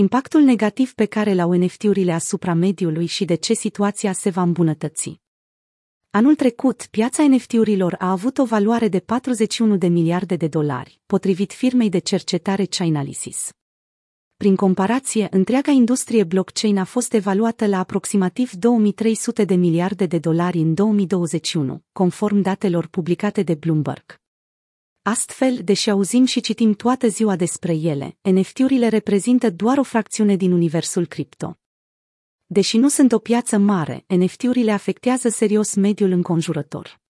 [0.00, 5.20] impactul negativ pe care l-au NFT-urile asupra mediului și de ce situația se va îmbunătăți.
[6.10, 11.52] Anul trecut, piața NFT-urilor a avut o valoare de 41 de miliarde de dolari, potrivit
[11.52, 13.50] firmei de cercetare Chainalysis.
[14.36, 20.58] Prin comparație, întreaga industrie blockchain a fost evaluată la aproximativ 2300 de miliarde de dolari
[20.58, 24.20] în 2021, conform datelor publicate de Bloomberg.
[25.10, 30.52] Astfel, deși auzim și citim toată ziua despre ele, NFT-urile reprezintă doar o fracțiune din
[30.52, 31.58] universul cripto.
[32.46, 37.00] Deși nu sunt o piață mare, NFT-urile afectează serios mediul înconjurător.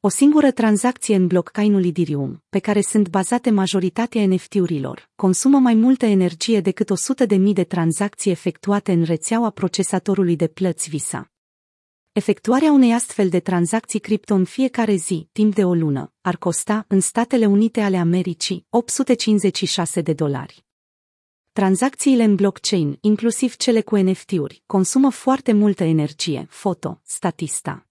[0.00, 6.06] O singură tranzacție în blockchain-ul Ethereum, pe care sunt bazate majoritatea NFT-urilor, consumă mai multă
[6.06, 6.90] energie decât
[7.28, 11.30] 100.000 de tranzacții efectuate în rețeaua procesatorului de plăți Visa.
[12.16, 16.84] Efectuarea unei astfel de tranzacții cripto în fiecare zi, timp de o lună, ar costa,
[16.88, 20.64] în Statele Unite ale Americii, 856 de dolari.
[21.52, 27.86] Tranzacțiile în blockchain, inclusiv cele cu NFT-uri, consumă foarte multă energie, foto, statista.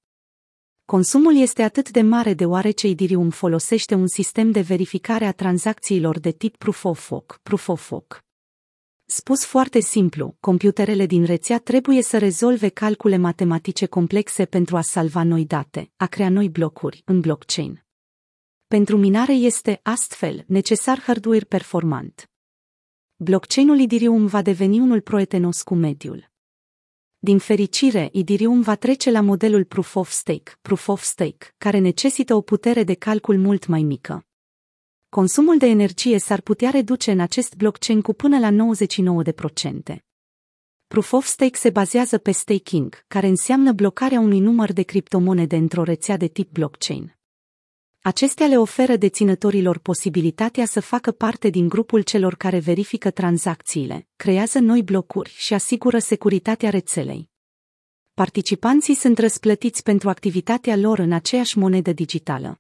[0.86, 6.32] Consumul este atât de mare deoarece Ethereum folosește un sistem de verificare a tranzacțiilor de
[6.32, 8.25] tip Proof of Work, Proof of Work.
[9.08, 15.24] Spus foarte simplu, computerele din rețea trebuie să rezolve calcule matematice complexe pentru a salva
[15.24, 17.86] noi date, a crea noi blocuri în blockchain.
[18.68, 22.30] Pentru minare este, astfel, necesar hardware performant.
[23.16, 26.32] Blockchain-ul Ethereum va deveni unul proetenos cu mediul.
[27.18, 32.36] Din fericire, Ethereum va trece la modelul Proof of Stake, Proof of Stake, care necesită
[32.36, 34.26] o putere de calcul mult mai mică.
[35.16, 39.98] Consumul de energie s-ar putea reduce în acest blockchain cu până la 99%.
[40.88, 45.84] Proof of Stake se bazează pe staking, care înseamnă blocarea unui număr de criptomonede într-o
[45.84, 47.16] rețea de tip blockchain.
[48.02, 54.60] Acestea le oferă deținătorilor posibilitatea să facă parte din grupul celor care verifică tranzacțiile, creează
[54.60, 57.30] noi blocuri și asigură securitatea rețelei.
[58.14, 62.60] Participanții sunt răsplătiți pentru activitatea lor în aceeași monedă digitală.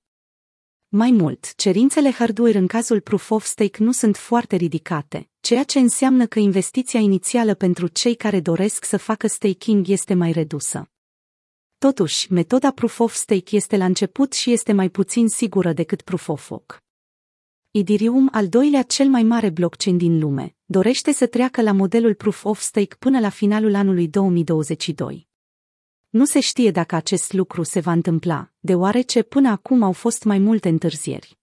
[0.89, 5.79] Mai mult, cerințele hardware în cazul Proof of Stake nu sunt foarte ridicate, ceea ce
[5.79, 10.89] înseamnă că investiția inițială pentru cei care doresc să facă staking este mai redusă.
[11.77, 16.29] Totuși, metoda Proof of Stake este la început și este mai puțin sigură decât Proof
[16.29, 16.83] of Work.
[17.71, 22.45] Ethereum, al doilea cel mai mare blockchain din lume, dorește să treacă la modelul Proof
[22.45, 25.27] of Stake până la finalul anului 2022.
[26.15, 30.39] Nu se știe dacă acest lucru se va întâmpla, deoarece până acum au fost mai
[30.39, 31.37] multe întârzieri.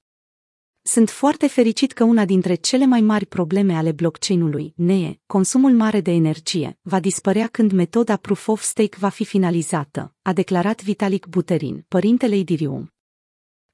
[0.82, 6.00] Sunt foarte fericit că una dintre cele mai mari probleme ale blockchain-ului, NEE, consumul mare
[6.00, 11.26] de energie, va dispărea când metoda Proof of Stake va fi finalizată, a declarat Vitalik
[11.26, 12.92] Buterin, părintele Ethereum.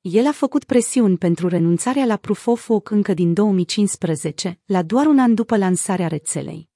[0.01, 5.07] El a făcut presiuni pentru renunțarea la Proof of Work încă din 2015, la doar
[5.07, 6.68] un an după lansarea rețelei.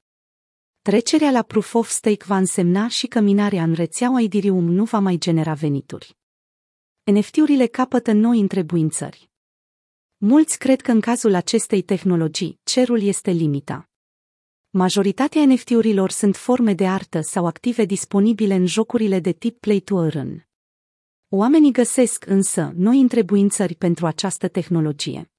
[0.83, 4.99] Trecerea la Proof of Stake va însemna și că minarea în rețeaua Ethereum nu va
[4.99, 6.17] mai genera venituri.
[7.03, 9.31] NFT-urile capătă noi întrebuințări.
[10.17, 13.91] Mulți cred că în cazul acestei tehnologii, cerul este limita.
[14.71, 20.03] Majoritatea NFT-urilor sunt forme de artă sau active disponibile în jocurile de tip Play to
[20.03, 20.49] Earn.
[21.29, 25.32] Oamenii găsesc însă noi întrebuințări pentru această tehnologie.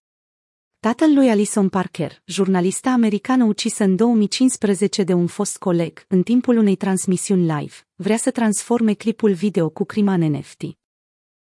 [0.83, 6.57] Tatăl lui Alison Parker, jurnalista americană ucisă în 2015 de un fost coleg, în timpul
[6.57, 10.61] unei transmisiuni live, vrea să transforme clipul video cu crima în NFT.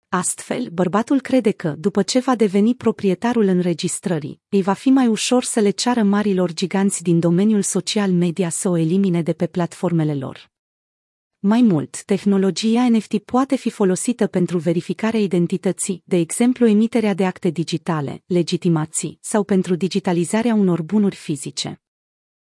[0.08, 5.44] Astfel, bărbatul crede că, după ce va deveni proprietarul înregistrării, îi va fi mai ușor
[5.44, 10.14] să le ceară marilor giganți din domeniul social media să o elimine de pe platformele
[10.14, 10.51] lor.
[11.44, 17.50] Mai mult, tehnologia NFT poate fi folosită pentru verificarea identității, de exemplu emiterea de acte
[17.50, 21.81] digitale, legitimații sau pentru digitalizarea unor bunuri fizice.